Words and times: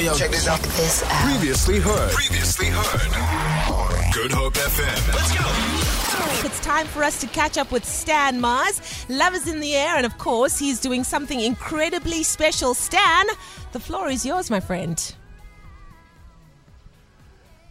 yo, 0.00 0.12
yo. 0.12 0.14
Check 0.14 0.30
this 0.30 0.48
out. 0.48 0.60
This 0.60 1.02
out. 1.04 1.30
Previously 1.30 1.78
heard. 1.78 2.12
Previously 2.12 2.66
heard. 2.66 4.12
Good 4.12 4.32
Hope 4.32 4.54
FM. 4.54 5.14
Let's 5.14 5.36
go. 5.36 6.46
It's 6.46 6.60
time 6.60 6.86
for 6.86 7.02
us 7.02 7.20
to 7.20 7.26
catch 7.28 7.58
up 7.58 7.72
with 7.72 7.84
Stan 7.84 8.40
Mars. 8.40 8.80
Love 9.08 9.34
is 9.34 9.46
in 9.46 9.60
the 9.60 9.74
air, 9.74 9.96
and 9.96 10.06
of 10.06 10.16
course, 10.18 10.58
he's 10.58 10.80
doing 10.80 11.02
something 11.02 11.40
incredibly 11.40 12.22
special. 12.22 12.74
Stan, 12.74 13.26
the 13.72 13.80
floor 13.80 14.08
is 14.08 14.24
yours, 14.24 14.50
my 14.50 14.60
friend. 14.60 15.14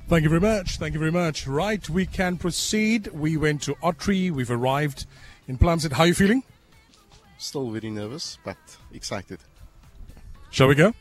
Thank 0.08 0.24
you 0.24 0.30
very 0.30 0.42
much. 0.42 0.78
Thank 0.78 0.94
you 0.94 1.00
very 1.00 1.12
much. 1.12 1.48
Right, 1.48 1.88
we 1.90 2.06
can 2.06 2.38
proceed. 2.38 3.08
We 3.08 3.38
went 3.38 3.62
to 3.64 3.76
Ottery. 3.76 4.30
We've 4.32 4.52
arrived 4.52 5.06
in 5.48 5.58
Plumstead. 5.58 5.94
How 5.94 6.04
are 6.04 6.08
you 6.08 6.14
feeling? 6.14 6.44
Still 7.38 7.70
very 7.70 7.90
nervous, 7.90 8.38
but 8.44 8.58
excited. 8.94 9.40
Shall 10.52 10.68
we 10.68 10.76
go? 10.76 10.94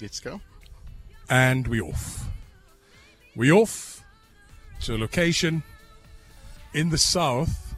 Let's 0.00 0.20
go. 0.20 0.40
And 1.30 1.68
we 1.68 1.80
off. 1.80 2.28
We 3.36 3.52
off 3.52 4.02
to 4.82 4.96
a 4.96 4.98
location 4.98 5.62
in 6.74 6.90
the 6.90 6.98
south, 6.98 7.74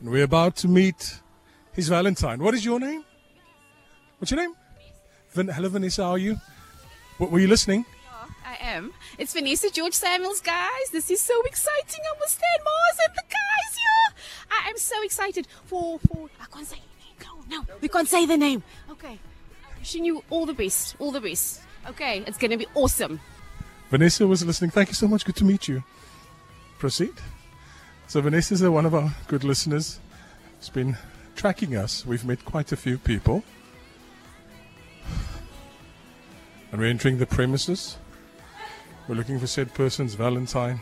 and 0.00 0.10
we're 0.10 0.22
about 0.22 0.54
to 0.56 0.68
meet 0.68 1.18
his 1.72 1.88
Valentine. 1.88 2.38
What 2.38 2.54
is 2.54 2.64
your 2.64 2.78
name? 2.78 3.04
What's 4.18 4.30
your 4.30 4.40
name? 4.40 4.54
Van- 5.30 5.48
Hello, 5.48 5.68
Vanessa. 5.68 6.04
How 6.04 6.10
are 6.12 6.18
you? 6.18 6.36
What, 7.18 7.32
were 7.32 7.40
you 7.40 7.48
listening? 7.48 7.84
I 8.46 8.56
am. 8.60 8.92
It's 9.18 9.32
Vanessa 9.32 9.70
George 9.70 9.92
Samuels, 9.94 10.40
guys. 10.40 10.90
This 10.92 11.10
is 11.10 11.20
so 11.20 11.34
exciting. 11.42 12.00
I'm 12.12 12.18
with 12.20 12.30
Stan 12.30 12.64
Mars 12.64 12.98
and 13.06 13.14
the 13.16 13.22
guys 13.22 13.76
here. 13.76 14.22
I 14.64 14.70
am 14.70 14.78
so 14.78 15.02
excited 15.02 15.48
for 15.66 15.98
for. 15.98 16.28
I 16.40 16.46
can't 16.46 16.66
say 16.66 16.76
name. 16.76 17.44
No, 17.50 17.56
no, 17.58 17.64
we 17.80 17.88
can't 17.88 18.08
say 18.08 18.24
the 18.24 18.36
name. 18.36 18.62
Okay. 18.90 19.18
Wishing 19.78 20.04
you 20.04 20.22
all 20.30 20.46
the 20.46 20.54
best. 20.54 20.94
All 21.00 21.10
the 21.10 21.20
best. 21.20 21.60
Okay, 21.86 22.24
it's 22.26 22.38
gonna 22.38 22.56
be 22.56 22.66
awesome. 22.74 23.20
Vanessa 23.90 24.26
was 24.26 24.44
listening. 24.44 24.70
Thank 24.70 24.88
you 24.88 24.94
so 24.94 25.08
much. 25.08 25.24
Good 25.24 25.36
to 25.36 25.44
meet 25.44 25.68
you. 25.68 25.82
Proceed. 26.78 27.14
So 28.06 28.20
Vanessa 28.20 28.54
is 28.54 28.62
one 28.62 28.86
of 28.86 28.94
our 28.94 29.14
good 29.26 29.44
listeners. 29.44 30.00
Has 30.58 30.68
been 30.68 30.96
tracking 31.36 31.76
us. 31.76 32.04
We've 32.04 32.24
met 32.24 32.44
quite 32.44 32.72
a 32.72 32.76
few 32.76 32.98
people. 32.98 33.42
And 36.70 36.80
we're 36.80 36.88
entering 36.88 37.18
the 37.18 37.26
premises. 37.26 37.96
We're 39.06 39.14
looking 39.14 39.38
for 39.38 39.46
said 39.46 39.72
person's 39.72 40.14
Valentine. 40.14 40.80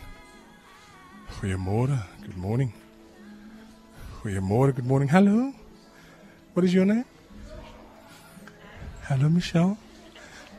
Goeiemorgen. 1.41 2.03
Good 2.23 2.37
morning. 2.37 2.73
Goeiemorgen. 4.23 4.75
Good 4.75 4.87
morning. 4.87 5.09
Hello. 5.09 5.53
What 6.55 6.65
is 6.65 6.75
your 6.75 6.87
name? 6.87 7.05
Hello, 9.03 9.29
Michelle. 9.29 9.79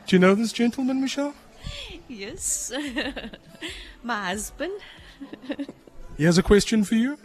Do 0.08 0.16
you 0.16 0.20
know 0.20 0.34
this 0.34 0.54
gentleman, 0.54 1.02
Michelle? 1.02 1.34
Yes. 2.08 2.72
My 4.02 4.28
husband. 4.28 4.72
He 6.16 6.24
has 6.24 6.38
a 6.38 6.42
question 6.42 6.82
for 6.82 6.94
you. 6.94 7.18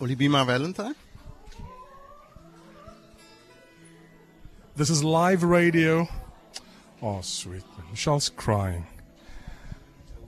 Will 0.00 0.10
you 0.10 0.16
be 0.16 0.26
my 0.26 0.42
Valentine? 0.42 0.96
This 4.74 4.90
is 4.90 5.04
live 5.04 5.44
radio. 5.44 6.08
Oh, 7.00 7.20
sweet. 7.20 7.62
Michelle's 7.90 8.28
crying. 8.28 8.88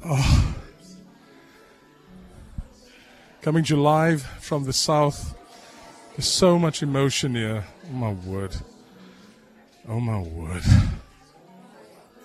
Oh. 0.04 0.54
Coming 3.42 3.64
to 3.64 3.74
you 3.74 3.82
live 3.82 4.22
from 4.22 4.66
the 4.66 4.72
south. 4.72 5.36
There's 6.12 6.28
so 6.28 6.60
much 6.60 6.80
emotion 6.80 7.34
here. 7.34 7.64
Oh, 7.90 7.92
my 7.92 8.12
word. 8.12 8.54
Oh, 9.86 10.00
my 10.00 10.18
word. 10.18 10.62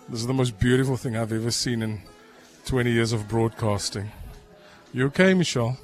This 0.08 0.22
is 0.22 0.28
the 0.28 0.34
most 0.34 0.58
beautiful 0.60 0.98
thing 0.98 1.16
I've 1.16 1.34
ever 1.34 1.52
seen 1.52 1.82
in 1.82 2.02
20 2.66 2.92
years 2.92 3.14
of 3.14 3.28
broadcasting. 3.28 4.12
You 4.94 5.08
okay, 5.08 5.34
Michelle? 5.34 5.78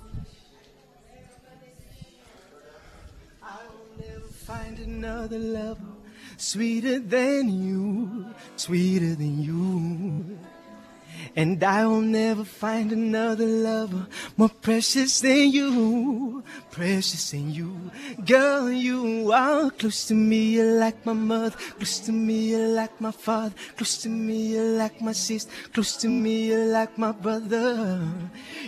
Another 4.86 5.40
lover 5.40 5.82
sweeter 6.38 7.00
than 7.00 7.50
you, 7.50 8.26
sweeter 8.56 9.16
than 9.16 9.42
you. 9.42 10.38
And 11.38 11.62
I'll 11.62 12.00
never 12.00 12.46
find 12.46 12.94
another 12.94 13.46
lover 13.46 14.08
more 14.38 14.50
precious 14.50 15.20
than 15.20 15.52
you, 15.52 16.44
precious 16.72 17.32
than 17.32 17.52
you. 17.52 17.92
Girl, 18.26 18.72
you 18.72 19.34
are 19.34 19.70
close 19.72 20.08
to 20.08 20.14
me, 20.14 20.56
you're 20.56 20.80
like 20.80 21.06
my 21.06 21.12
mother, 21.12 21.58
close 21.78 22.00
to 22.00 22.14
me, 22.14 22.52
you're 22.52 22.70
like 22.70 23.02
my 23.02 23.12
father, 23.12 23.54
close 23.76 23.98
to 24.04 24.10
me, 24.10 24.54
you're 24.54 24.78
like 24.78 25.02
my 25.02 25.12
sister, 25.12 25.52
close 25.74 25.98
to 25.98 26.08
me, 26.08 26.48
you're 26.48 26.68
like 26.68 26.98
my 26.98 27.12
brother. 27.12 28.02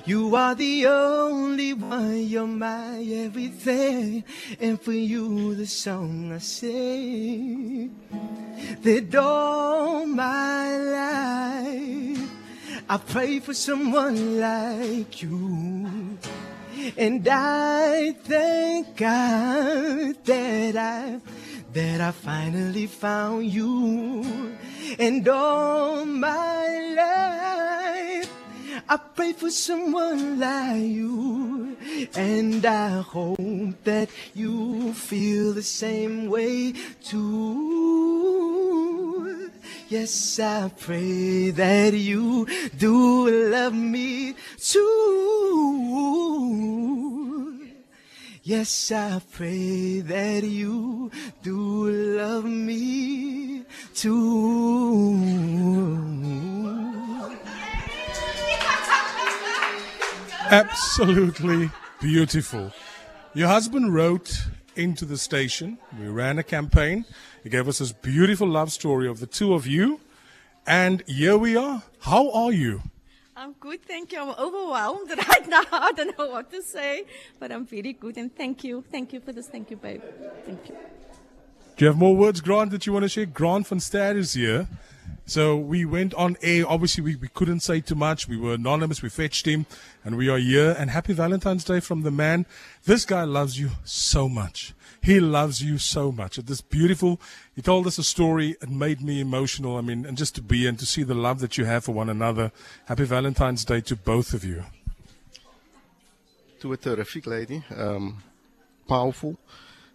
You 0.05 0.35
are 0.35 0.53
the 0.53 0.87
only 0.87 1.73
one, 1.73 2.21
you're 2.27 2.47
my 2.47 2.99
everything, 2.99 4.25
and 4.59 4.81
for 4.81 4.91
you 4.91 5.55
the 5.55 5.67
song 5.67 6.33
I 6.33 6.39
sing. 6.39 7.95
That 8.81 9.15
all 9.15 10.05
my 10.05 10.77
life 10.77 12.26
I 12.89 12.97
pray 12.97 13.39
for 13.39 13.53
someone 13.53 14.39
like 14.39 15.21
you. 15.21 16.17
And 16.97 17.27
I 17.27 18.13
thank 18.23 18.95
God 18.95 20.23
that 20.23 20.75
I 20.77 21.19
that 21.73 22.01
I 22.01 22.11
finally 22.11 22.87
found 22.87 23.45
you. 23.45 24.55
And 24.97 25.27
all 25.27 26.05
my 26.05 26.65
life 26.95 28.31
I 28.89 28.95
pray 28.95 29.33
for 29.33 29.49
someone 29.49 30.39
like 30.39 30.81
you. 30.81 31.75
And 32.15 32.65
I 32.65 33.01
hope 33.01 33.83
that 33.83 34.09
you 34.33 34.93
feel 34.93 35.51
the 35.51 35.63
same 35.63 36.29
way 36.29 36.73
too. 37.03 38.56
Yes, 39.89 40.37
I 40.37 40.69
pray 40.77 41.51
that 41.51 41.93
you 41.93 42.45
do 42.77 43.29
love 43.49 43.73
me 43.73 44.35
too. 44.59 45.87
Yes, 48.43 48.91
I 48.91 49.21
pray 49.31 50.01
that 50.01 50.43
you 50.43 51.09
do 51.41 51.89
love 52.17 52.43
me 52.43 53.63
too. 53.95 55.17
Absolutely 60.49 61.71
beautiful. 62.01 62.73
Your 63.33 63.47
husband 63.47 63.93
wrote 63.93 64.37
into 64.75 65.05
the 65.05 65.17
station. 65.17 65.77
We 65.99 66.07
ran 66.07 66.39
a 66.39 66.43
campaign. 66.43 67.05
He 67.47 67.51
gave 67.51 67.69
us 67.69 67.79
this 67.79 67.93
beautiful 67.93 68.45
love 68.45 68.73
story 68.73 69.07
of 69.07 69.21
the 69.21 69.25
two 69.25 69.53
of 69.53 69.65
you. 69.65 70.01
And 70.65 71.01
here 71.07 71.37
we 71.37 71.55
are. 71.55 71.81
How 72.01 72.29
are 72.31 72.51
you? 72.51 72.81
I'm 73.37 73.53
good, 73.53 73.81
thank 73.83 74.11
you. 74.11 74.19
I'm 74.19 74.35
overwhelmed 74.37 75.09
right 75.29 75.47
now. 75.47 75.63
I 75.71 75.93
don't 75.93 76.19
know 76.19 76.27
what 76.27 76.51
to 76.51 76.61
say, 76.61 77.05
but 77.39 77.53
I'm 77.53 77.65
very 77.65 77.93
good 77.93 78.17
and 78.17 78.35
thank 78.35 78.65
you. 78.65 78.83
Thank 78.91 79.13
you 79.13 79.21
for 79.21 79.31
this. 79.31 79.47
Thank 79.47 79.71
you, 79.71 79.77
babe. 79.77 80.01
Thank 80.45 80.67
you. 80.67 80.75
Do 81.77 81.85
you 81.85 81.87
have 81.87 81.97
more 81.97 82.17
words, 82.17 82.41
Grant, 82.41 82.71
that 82.71 82.85
you 82.85 82.91
want 82.91 83.03
to 83.03 83.07
share? 83.07 83.25
Grant 83.25 83.65
van 83.65 83.79
Stad 83.79 84.17
is 84.17 84.33
here. 84.33 84.67
So 85.27 85.57
we 85.57 85.83
went 85.83 86.13
on 86.13 86.37
air. 86.41 86.63
Obviously, 86.65 87.03
we, 87.03 87.15
we 87.17 87.27
couldn't 87.27 87.59
say 87.59 87.81
too 87.81 87.95
much. 87.95 88.29
We 88.29 88.37
were 88.37 88.53
anonymous. 88.53 89.01
We 89.01 89.09
fetched 89.09 89.45
him, 89.45 89.65
and 90.05 90.15
we 90.15 90.29
are 90.29 90.37
here. 90.37 90.73
And 90.79 90.89
happy 90.89 91.11
Valentine's 91.11 91.65
Day 91.65 91.81
from 91.81 92.03
the 92.03 92.11
man. 92.11 92.45
This 92.85 93.03
guy 93.03 93.25
loves 93.25 93.59
you 93.59 93.71
so 93.83 94.29
much. 94.29 94.73
He 95.03 95.19
loves 95.19 95.61
you 95.61 95.79
so 95.79 96.13
much. 96.13 96.37
It 96.37 96.49
is 96.49 96.61
beautiful. 96.61 97.19
He 97.53 97.61
told 97.61 97.87
us 97.87 97.97
a 97.97 98.03
story. 98.03 98.55
It 98.61 98.69
made 98.69 99.01
me 99.01 99.19
emotional. 99.19 99.75
I 99.75 99.81
mean, 99.81 100.05
and 100.05 100.17
just 100.17 100.33
to 100.35 100.41
be 100.41 100.65
and 100.65 100.79
to 100.79 100.85
see 100.85 101.03
the 101.03 101.13
love 101.13 101.41
that 101.41 101.57
you 101.57 101.65
have 101.65 101.83
for 101.83 101.91
one 101.91 102.09
another. 102.09 102.53
Happy 102.85 103.03
Valentine's 103.03 103.65
Day 103.65 103.81
to 103.81 103.97
both 103.97 104.33
of 104.33 104.45
you. 104.45 104.63
To 106.61 106.71
a 106.71 106.77
terrific 106.77 107.27
lady, 107.27 107.63
um, 107.75 108.23
powerful. 108.87 109.37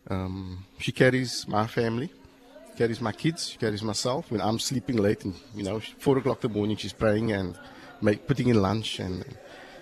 Um, 0.09 0.67
she 0.79 0.93
carries 0.93 1.49
my 1.49 1.67
family, 1.67 2.11
carries 2.77 3.01
my 3.01 3.13
kids, 3.13 3.57
carries 3.59 3.83
myself. 3.83 4.31
When 4.31 4.41
I'm 4.41 4.59
sleeping 4.59 4.97
late, 4.97 5.25
and 5.25 5.35
you 5.55 5.63
know, 5.63 5.81
four 5.99 6.19
o'clock 6.19 6.45
in 6.45 6.53
the 6.53 6.59
morning, 6.59 6.77
she's 6.77 6.93
praying 6.93 7.33
and 7.33 7.59
make, 8.01 8.27
putting 8.27 8.49
in 8.49 8.61
lunch. 8.61 8.99
And 8.99 9.25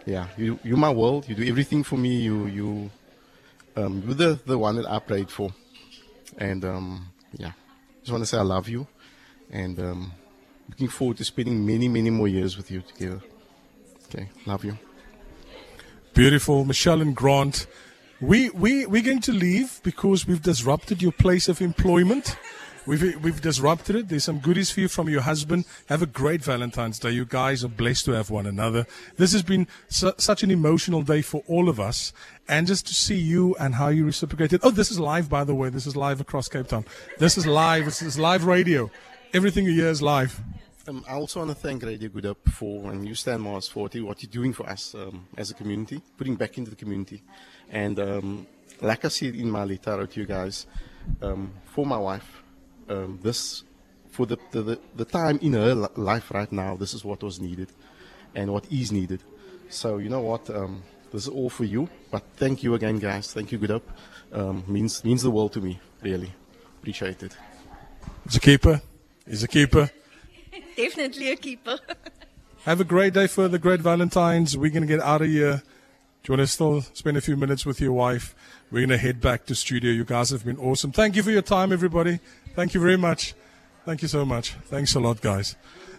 yeah, 0.06 0.28
you, 0.36 0.58
you're 0.62 0.76
my 0.76 0.90
world. 0.90 1.28
You 1.28 1.34
do 1.34 1.46
everything 1.48 1.82
for 1.82 1.96
me. 1.96 2.20
You, 2.20 2.46
you, 2.46 2.90
um, 3.76 4.02
you're 4.04 4.14
the, 4.14 4.40
the 4.44 4.58
one 4.58 4.76
that 4.76 4.86
I 4.86 4.98
prayed 4.98 5.30
for. 5.30 5.52
And 6.38 6.64
um, 6.64 7.12
yeah, 7.32 7.52
just 8.00 8.12
want 8.12 8.22
to 8.22 8.26
say 8.26 8.38
I 8.38 8.42
love 8.42 8.68
you, 8.68 8.86
and 9.50 9.78
um, 9.80 10.12
looking 10.68 10.88
forward 10.88 11.16
to 11.18 11.24
spending 11.24 11.66
many, 11.66 11.88
many 11.88 12.10
more 12.10 12.28
years 12.28 12.56
with 12.56 12.70
you 12.70 12.82
together. 12.82 13.20
Okay, 14.06 14.28
love 14.46 14.64
you. 14.64 14.78
Beautiful. 16.14 16.64
Michelle 16.64 17.00
and 17.00 17.14
Grant. 17.14 17.66
We, 18.20 18.50
we, 18.50 18.84
we're 18.84 19.02
going 19.02 19.22
to 19.22 19.32
leave 19.32 19.80
because 19.82 20.26
we've 20.26 20.42
disrupted 20.42 21.00
your 21.00 21.12
place 21.12 21.48
of 21.48 21.62
employment. 21.62 22.36
We've, 22.90 23.22
we've 23.22 23.40
disrupted 23.40 23.94
it. 23.94 24.08
There's 24.08 24.24
some 24.24 24.40
goodies 24.40 24.72
for 24.72 24.80
you 24.80 24.88
from 24.88 25.08
your 25.08 25.20
husband. 25.20 25.64
Have 25.88 26.02
a 26.02 26.06
great 26.06 26.42
Valentine's 26.42 26.98
Day. 26.98 27.12
You 27.12 27.24
guys 27.24 27.62
are 27.62 27.68
blessed 27.68 28.06
to 28.06 28.10
have 28.10 28.30
one 28.30 28.46
another. 28.46 28.84
This 29.16 29.32
has 29.32 29.44
been 29.44 29.68
su- 29.88 30.12
such 30.18 30.42
an 30.42 30.50
emotional 30.50 31.02
day 31.02 31.22
for 31.22 31.44
all 31.46 31.68
of 31.68 31.78
us. 31.78 32.12
And 32.48 32.66
just 32.66 32.88
to 32.88 32.94
see 32.94 33.14
you 33.14 33.54
and 33.60 33.76
how 33.76 33.90
you 33.90 34.04
reciprocated. 34.04 34.62
Oh, 34.64 34.72
this 34.72 34.90
is 34.90 34.98
live, 34.98 35.28
by 35.28 35.44
the 35.44 35.54
way. 35.54 35.68
This 35.68 35.86
is 35.86 35.94
live 35.94 36.20
across 36.20 36.48
Cape 36.48 36.66
Town. 36.66 36.84
This 37.16 37.38
is 37.38 37.46
live. 37.46 37.84
This 37.84 38.02
is 38.02 38.18
live 38.18 38.44
radio. 38.44 38.90
Everything 39.32 39.66
you 39.66 39.72
hear 39.72 39.86
is 39.86 40.02
live. 40.02 40.40
Um, 40.88 41.04
I 41.08 41.14
also 41.14 41.38
want 41.38 41.52
to 41.52 41.54
thank 41.54 41.84
Radio 41.84 42.08
Good 42.08 42.24
Hope 42.24 42.48
for 42.48 42.90
and 42.90 43.06
you 43.06 43.14
Stan 43.14 43.40
Mars 43.40 43.68
40, 43.68 44.00
what 44.00 44.20
you're 44.20 44.32
doing 44.32 44.52
for 44.52 44.68
us 44.68 44.96
um, 44.96 45.28
as 45.36 45.52
a 45.52 45.54
community, 45.54 46.02
putting 46.16 46.34
back 46.34 46.58
into 46.58 46.70
the 46.70 46.76
community. 46.76 47.22
And 47.70 48.00
um, 48.00 48.48
like 48.80 49.04
I 49.04 49.08
said 49.08 49.36
in 49.36 49.48
my 49.48 49.62
letter 49.62 50.04
to 50.08 50.20
you 50.20 50.26
guys, 50.26 50.66
um, 51.22 51.52
for 51.66 51.86
my 51.86 51.96
wife, 51.96 52.42
um, 52.90 53.18
this 53.22 53.64
for 54.10 54.26
the, 54.26 54.38
the, 54.50 54.62
the, 54.62 54.80
the 54.96 55.04
time 55.04 55.38
in 55.40 55.52
her 55.54 55.74
life 55.74 56.30
right 56.32 56.50
now, 56.50 56.76
this 56.76 56.92
is 56.92 57.04
what 57.04 57.22
was 57.22 57.40
needed 57.40 57.68
and 58.34 58.52
what 58.52 58.70
is 58.70 58.92
needed. 58.92 59.22
So 59.68 59.98
you 59.98 60.08
know 60.08 60.20
what, 60.20 60.50
um, 60.50 60.82
this 61.12 61.22
is 61.22 61.28
all 61.28 61.48
for 61.48 61.64
you. 61.64 61.88
But 62.10 62.24
thank 62.36 62.62
you 62.62 62.74
again, 62.74 62.98
guys. 62.98 63.32
Thank 63.32 63.52
you, 63.52 63.58
Good 63.58 63.70
Hope. 63.70 63.90
Um, 64.32 64.64
means 64.66 65.04
means 65.04 65.22
the 65.22 65.30
world 65.30 65.52
to 65.54 65.60
me, 65.60 65.80
really. 66.02 66.32
Appreciate 66.80 67.22
it. 67.22 67.36
He's 68.24 68.36
a 68.36 68.40
keeper. 68.40 68.82
He's 69.26 69.42
a 69.42 69.48
keeper. 69.48 69.90
Definitely 70.76 71.30
a 71.30 71.36
keeper. 71.36 71.78
Have 72.64 72.80
a 72.80 72.84
great 72.84 73.14
day 73.14 73.26
for 73.26 73.48
the 73.48 73.58
great 73.58 73.80
Valentine's. 73.80 74.56
We're 74.56 74.70
going 74.70 74.82
to 74.82 74.86
get 74.86 75.00
out 75.00 75.22
of 75.22 75.28
here. 75.28 75.62
Do 76.22 76.32
you 76.32 76.36
want 76.36 76.46
to 76.46 76.52
still 76.52 76.82
spend 76.82 77.16
a 77.16 77.20
few 77.20 77.36
minutes 77.36 77.64
with 77.64 77.80
your 77.80 77.92
wife? 77.92 78.34
We're 78.70 78.80
going 78.80 78.90
to 78.90 78.98
head 78.98 79.20
back 79.20 79.46
to 79.46 79.54
studio. 79.54 79.90
You 79.90 80.04
guys 80.04 80.30
have 80.30 80.44
been 80.44 80.58
awesome. 80.58 80.92
Thank 80.92 81.16
you 81.16 81.22
for 81.22 81.30
your 81.30 81.42
time, 81.42 81.72
everybody. 81.72 82.20
Thank 82.54 82.74
you 82.74 82.80
very 82.80 82.98
much. 82.98 83.34
Thank 83.86 84.02
you 84.02 84.08
so 84.08 84.24
much. 84.26 84.52
Thanks 84.66 84.94
a 84.94 85.00
lot, 85.00 85.22
guys. 85.22 85.56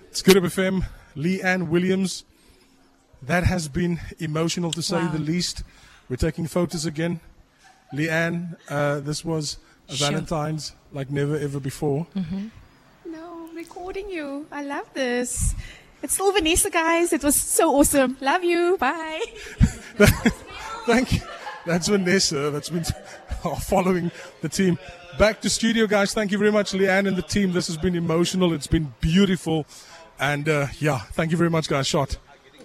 It's 0.10 0.22
Good 0.22 0.36
Hope 0.36 0.44
FM. 0.46 0.86
Lee 1.16 1.42
Ann 1.42 1.70
Williams. 1.72 2.24
That 3.24 3.44
has 3.46 3.68
been 3.68 4.00
emotional 4.20 4.72
to 4.72 4.82
say 4.82 4.98
Wow. 4.98 5.12
the 5.12 5.20
least. 5.20 5.64
We're 6.08 6.18
taking 6.18 6.46
photos 6.48 6.86
again. 6.86 7.20
Lee 7.92 8.10
Ann, 8.10 8.58
uh, 8.70 9.00
this 9.00 9.26
was 9.26 9.58
a 9.90 9.96
Sure. 9.96 10.10
Valentine's 10.10 10.74
like 10.92 11.10
never 11.10 11.36
ever 11.38 11.60
before. 11.60 12.06
No, 13.06 13.48
I'm 13.50 13.56
recording 13.56 14.10
you. 14.10 14.46
I 14.52 14.64
love 14.64 14.88
this. 14.94 15.56
It's 16.04 16.14
still 16.14 16.32
Vanessa, 16.32 16.70
guys. 16.70 17.12
It 17.14 17.24
was 17.24 17.36
so 17.36 17.76
awesome. 17.76 18.18
Love 18.22 18.44
you. 18.44 18.78
Bye. 18.80 19.22
Thank 20.86 21.14
you. 21.14 21.22
That's 21.66 21.88
Vanessa. 21.88 22.50
That's 22.50 22.70
been 22.70 22.84
following 23.62 24.12
the 24.42 24.50
team. 24.50 24.78
Back 25.20 25.42
to 25.42 25.50
studio, 25.50 25.88
guys. 25.88 26.14
Thank 26.14 26.32
you 26.32 26.38
very 26.38 26.52
much, 26.52 26.72
Leanne 26.72 27.08
and 27.08 27.18
the 27.18 27.22
team. 27.22 27.52
This 27.52 27.68
has 27.68 27.78
been 27.78 27.96
emotional. 27.96 28.54
It's 28.54 28.68
been 28.68 28.94
beautiful. 29.02 29.66
And 30.20 30.48
uh, 30.48 30.68
yeah, 30.80 31.00
thank 31.00 31.32
you 31.32 31.38
very 31.38 31.50
much, 31.50 31.68
guys. 31.68 31.88
Shot. 31.88 32.18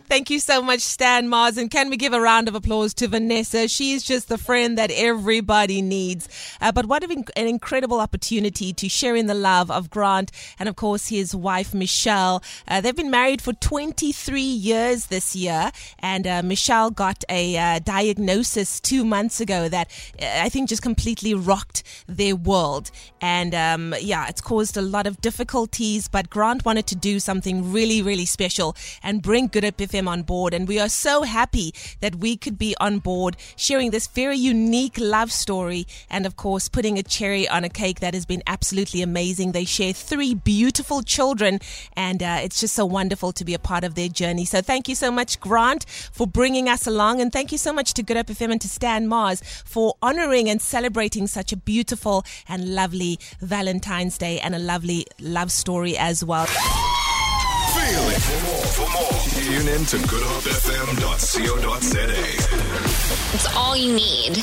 Thank 0.08 0.30
you 0.30 0.38
so 0.38 0.62
much, 0.62 0.80
Stan 0.80 1.28
Mars. 1.28 1.58
And 1.58 1.68
can 1.68 1.90
we 1.90 1.96
give 1.96 2.12
a 2.12 2.20
round 2.20 2.46
of 2.46 2.54
applause 2.54 2.94
to 2.94 3.08
Vanessa? 3.08 3.66
She's 3.66 4.04
just 4.04 4.28
the 4.28 4.38
friend 4.38 4.78
that 4.78 4.92
everybody 4.92 5.82
needs. 5.82 6.28
Uh, 6.60 6.70
but 6.70 6.86
what 6.86 7.02
an 7.02 7.24
incredible 7.34 7.98
opportunity 7.98 8.72
to 8.72 8.88
share 8.88 9.16
in 9.16 9.26
the 9.26 9.34
love 9.34 9.68
of 9.68 9.90
Grant 9.90 10.30
and, 10.60 10.68
of 10.68 10.76
course, 10.76 11.08
his 11.08 11.34
wife, 11.34 11.74
Michelle. 11.74 12.40
Uh, 12.68 12.80
they've 12.80 12.94
been 12.94 13.10
married 13.10 13.42
for 13.42 13.52
23 13.52 14.40
years 14.40 15.06
this 15.06 15.34
year. 15.34 15.72
And 15.98 16.24
uh, 16.24 16.42
Michelle 16.44 16.92
got 16.92 17.24
a 17.28 17.56
uh, 17.56 17.80
diagnosis 17.80 18.78
two 18.78 19.04
months 19.04 19.40
ago 19.40 19.68
that 19.68 19.90
uh, 20.22 20.26
I 20.42 20.48
think 20.50 20.68
just 20.68 20.82
completely 20.82 21.34
rocked 21.34 21.82
their 22.06 22.36
world. 22.36 22.92
And 23.20 23.56
um, 23.56 23.92
yeah, 24.00 24.28
it's 24.28 24.40
caused 24.40 24.76
a 24.76 24.82
lot 24.82 25.08
of 25.08 25.20
difficulties. 25.20 26.06
But 26.06 26.30
Grant 26.30 26.64
wanted 26.64 26.86
to 26.86 26.94
do 26.94 27.18
something 27.18 27.72
really, 27.72 28.02
really 28.02 28.26
special 28.26 28.76
and 29.02 29.20
bring 29.20 29.48
Good 29.48 29.64
Hope 29.64 29.76
FM 29.96 30.08
on 30.08 30.22
board. 30.22 30.54
And 30.54 30.68
we 30.68 30.78
are 30.78 30.88
so 30.88 31.22
happy 31.22 31.72
that 32.00 32.16
we 32.16 32.36
could 32.36 32.58
be 32.58 32.74
on 32.80 32.98
board 32.98 33.36
sharing 33.56 33.90
this 33.90 34.06
very 34.06 34.36
unique 34.36 34.98
love 34.98 35.32
story 35.32 35.86
and, 36.10 36.26
of 36.26 36.36
course, 36.36 36.68
putting 36.68 36.98
a 36.98 37.02
cherry 37.02 37.48
on 37.48 37.64
a 37.64 37.68
cake 37.68 38.00
that 38.00 38.14
has 38.14 38.26
been 38.26 38.42
absolutely 38.46 39.02
amazing. 39.02 39.52
They 39.52 39.64
share 39.64 39.92
three 39.92 40.34
beautiful 40.34 41.02
children, 41.02 41.60
and 41.96 42.22
uh, 42.22 42.40
it's 42.42 42.60
just 42.60 42.74
so 42.74 42.84
wonderful 42.84 43.32
to 43.32 43.44
be 43.44 43.54
a 43.54 43.58
part 43.58 43.84
of 43.84 43.94
their 43.94 44.08
journey. 44.08 44.44
So, 44.44 44.60
thank 44.60 44.88
you 44.88 44.94
so 44.94 45.10
much, 45.10 45.40
Grant, 45.40 45.84
for 46.12 46.26
bringing 46.26 46.68
us 46.68 46.86
along. 46.86 47.20
And 47.20 47.32
thank 47.32 47.52
you 47.52 47.58
so 47.58 47.72
much 47.72 47.94
to 47.94 48.02
Good 48.02 48.16
Hope 48.16 48.26
FM 48.26 48.52
and 48.52 48.60
to 48.60 48.68
Stan 48.68 49.06
Mars 49.06 49.42
for 49.64 49.94
honoring 50.02 50.48
and 50.48 50.60
celebrating 50.60 51.26
such 51.26 51.52
a 51.52 51.56
beautiful 51.56 52.24
and 52.48 52.74
lovely 52.74 53.18
Valentine's 53.40 54.18
Day 54.18 54.38
and 54.40 54.54
a 54.54 54.58
lovely 54.58 55.06
love 55.20 55.50
story 55.52 55.96
as 55.96 56.24
well. 56.24 56.46
Feel 57.76 58.08
it. 58.08 58.22
For 58.22 58.38
more, 58.46 58.66
for 58.76 58.88
more, 58.96 59.20
tune 59.42 59.68
in 59.68 59.84
to. 59.86 59.98
It's 63.34 63.46
all 63.54 63.76
you 63.76 63.92
need. 63.92 64.42